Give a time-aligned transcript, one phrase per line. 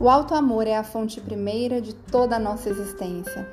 [0.00, 3.52] O alto amor é a fonte primeira de toda a nossa existência.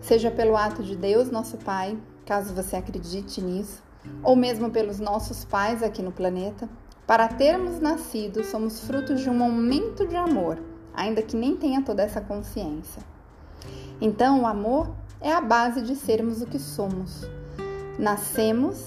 [0.00, 3.82] Seja pelo ato de Deus, nosso Pai, caso você acredite nisso,
[4.22, 6.66] ou mesmo pelos nossos pais aqui no planeta,
[7.06, 10.58] para termos nascido, somos frutos de um momento de amor,
[10.94, 13.02] ainda que nem tenha toda essa consciência.
[14.00, 17.28] Então, o amor é a base de sermos o que somos.
[17.98, 18.86] Nascemos,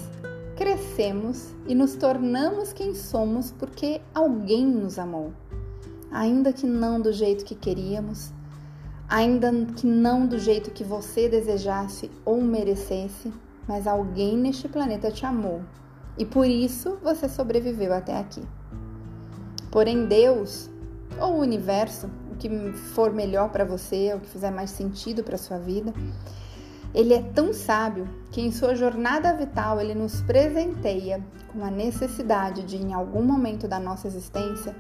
[0.56, 5.32] crescemos e nos tornamos quem somos porque alguém nos amou
[6.14, 8.32] ainda que não do jeito que queríamos,
[9.10, 13.34] ainda que não do jeito que você desejasse ou merecesse,
[13.68, 15.62] mas alguém neste planeta te amou
[16.18, 18.42] e por isso você sobreviveu até aqui.
[19.72, 20.70] Porém, Deus
[21.20, 22.50] ou o universo, o que
[22.94, 25.94] for melhor para você, o que fizer mais sentido para sua vida,
[26.94, 32.64] ele é tão sábio que em sua jornada vital ele nos presenteia com a necessidade
[32.64, 34.76] de, em algum momento da nossa existência,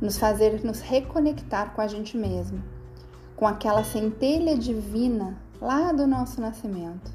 [0.00, 2.62] nos fazer nos reconectar com a gente mesmo,
[3.36, 7.12] com aquela centelha divina lá do nosso nascimento.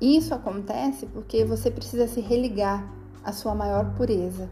[0.00, 2.86] Isso acontece porque você precisa se religar
[3.24, 4.50] à sua maior pureza,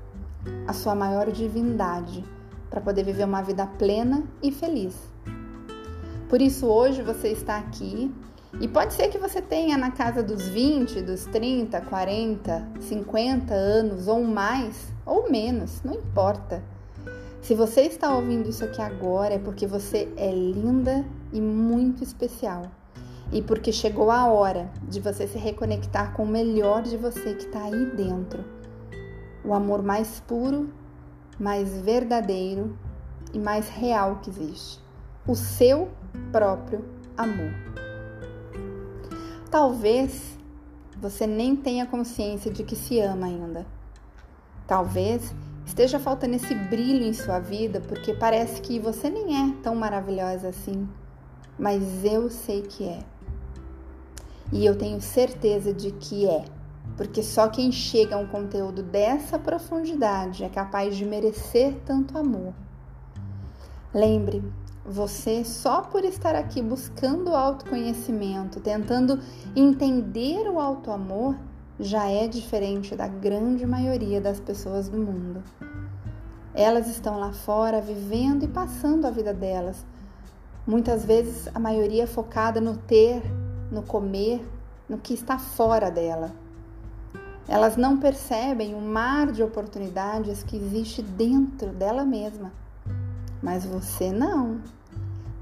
[0.66, 2.24] à sua maior divindade,
[2.70, 4.96] para poder viver uma vida plena e feliz.
[6.28, 8.12] Por isso, hoje você está aqui
[8.60, 14.08] e pode ser que você tenha na casa dos 20, dos 30, 40, 50 anos
[14.08, 16.62] ou mais ou menos, não importa.
[17.44, 22.62] Se você está ouvindo isso aqui agora, é porque você é linda e muito especial.
[23.30, 27.44] E porque chegou a hora de você se reconectar com o melhor de você que
[27.44, 28.42] está aí dentro.
[29.44, 30.72] O amor mais puro,
[31.38, 32.78] mais verdadeiro
[33.34, 34.80] e mais real que existe.
[35.28, 35.90] O seu
[36.32, 36.82] próprio
[37.14, 37.52] amor.
[39.50, 40.38] Talvez
[40.96, 43.66] você nem tenha consciência de que se ama ainda.
[44.66, 45.34] Talvez
[45.66, 50.48] esteja faltando esse brilho em sua vida, porque parece que você nem é tão maravilhosa
[50.48, 50.88] assim,
[51.58, 53.00] mas eu sei que é.
[54.52, 56.44] E eu tenho certeza de que é,
[56.96, 62.54] porque só quem chega a um conteúdo dessa profundidade é capaz de merecer tanto amor.
[63.92, 64.42] Lembre,
[64.84, 69.18] você só por estar aqui buscando autoconhecimento, tentando
[69.56, 71.36] entender o auto amor,
[71.78, 75.42] já é diferente da grande maioria das pessoas do mundo.
[76.54, 79.84] Elas estão lá fora vivendo e passando a vida delas.
[80.66, 83.22] Muitas vezes a maioria focada no ter,
[83.72, 84.40] no comer,
[84.88, 86.32] no que está fora dela.
[87.48, 92.52] Elas não percebem o mar de oportunidades que existe dentro dela mesma.
[93.42, 94.60] Mas você não.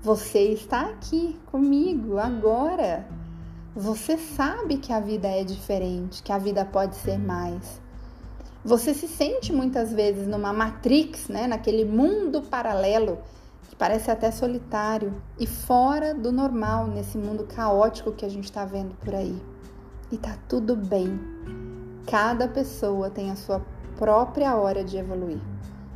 [0.02, 3.06] Você está aqui comigo agora
[3.74, 7.80] você sabe que a vida é diferente, que a vida pode ser mais.
[8.62, 13.18] Você se sente muitas vezes numa matrix, né, naquele mundo paralelo
[13.70, 18.66] que parece até solitário e fora do normal nesse mundo caótico que a gente está
[18.66, 19.40] vendo por aí.
[20.12, 21.18] E tá tudo bem.
[22.06, 23.64] Cada pessoa tem a sua
[23.96, 25.40] própria hora de evoluir.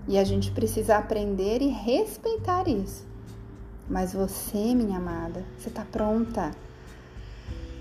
[0.09, 3.07] E a gente precisa aprender e respeitar isso.
[3.87, 6.53] Mas você, minha amada, você está pronta?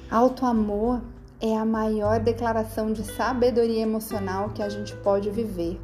[0.09, 1.01] Auto-amor
[1.41, 5.81] é a maior declaração de sabedoria emocional que a gente pode viver,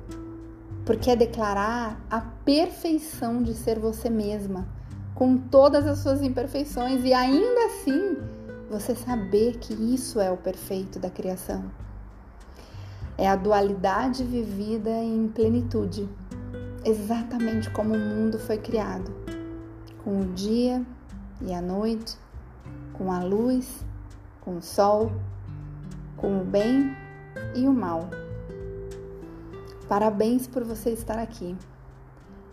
[0.86, 4.68] porque é declarar a perfeição de ser você mesma,
[5.16, 8.18] com todas as suas imperfeições e ainda assim
[8.70, 11.64] você saber que isso é o perfeito da criação.
[13.18, 16.08] É a dualidade vivida em plenitude,
[16.86, 19.12] exatamente como o mundo foi criado,
[20.04, 20.86] com o dia
[21.42, 22.16] e a noite,
[22.94, 23.84] com a luz
[24.42, 25.12] com o sol,
[26.18, 26.96] com o bem
[27.56, 28.10] e o mal.
[29.88, 31.56] Parabéns por você estar aqui.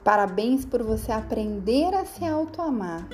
[0.04, 3.06] Parabéns por você aprender a se autoamar.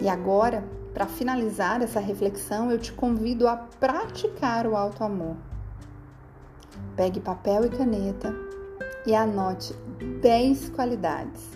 [0.00, 5.36] E agora, para finalizar essa reflexão, eu te convido a praticar o autoamor.
[6.96, 8.34] Pegue papel e caneta
[9.06, 9.74] e anote
[10.20, 11.50] 10 qualidades,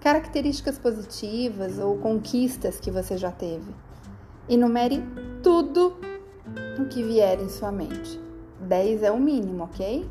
[0.00, 3.74] características positivas ou conquistas que você já teve
[4.48, 5.02] Enumere
[5.42, 5.96] tudo
[6.78, 8.20] o que vier em sua mente.
[8.60, 10.06] 10 é o mínimo, ok?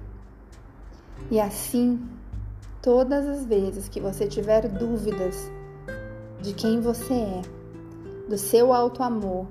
[1.30, 2.02] E assim,
[2.82, 5.52] todas as vezes que você tiver dúvidas
[6.42, 7.42] de quem você é,
[8.28, 9.46] do seu alto amor,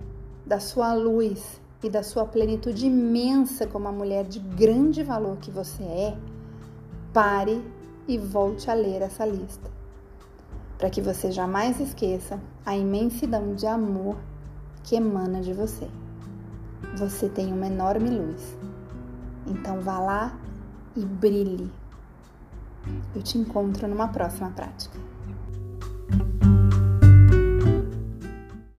[0.44, 5.50] da sua luz e da sua plenitude imensa como a mulher de grande valor que
[5.50, 6.17] você é,
[7.12, 7.62] pare
[8.08, 9.70] e volte a ler essa lista,
[10.76, 14.17] para que você jamais esqueça a imensidão de amor
[14.84, 15.88] que emana de você.
[16.96, 18.56] Você tem uma enorme luz.
[19.46, 20.37] Então vá lá
[20.96, 21.70] e brilhe.
[23.14, 24.99] Eu te encontro numa próxima prática.